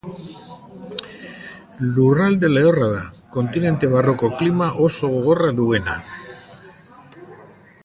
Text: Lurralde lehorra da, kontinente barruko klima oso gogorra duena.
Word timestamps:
Lurralde 1.97 2.51
lehorra 2.53 2.87
da, 2.95 3.03
kontinente 3.37 3.91
barruko 3.93 4.33
klima 4.41 4.73
oso 4.89 5.13
gogorra 5.19 5.55
duena. 5.63 6.01